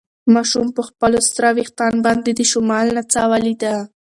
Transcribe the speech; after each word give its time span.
ماشوم 0.33 0.67
په 0.77 0.81
خپلو 0.89 1.19
سره 1.31 1.49
وېښتان 1.57 1.93
باندې 2.05 2.31
د 2.33 2.41
شمال 2.51 2.87
نڅا 2.97 3.23
ولیده. 3.31 3.75